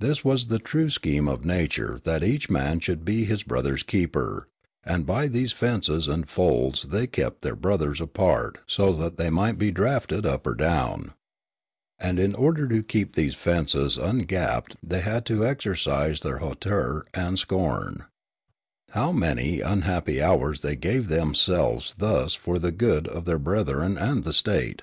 [0.00, 4.48] This was the true scheme of nature that each man should be his brother's keeper;
[4.82, 9.58] and by these fences and folds they kept their brothers apart so that they might
[9.58, 11.12] be draughted up or down.
[11.98, 17.04] And in order to keep these fences ungapped they had to exer cise their hauteur
[17.12, 18.06] and scorn.
[18.92, 24.24] How many unhappy hours they gave themselves thus for the good of their brethren and
[24.24, 24.80] the state!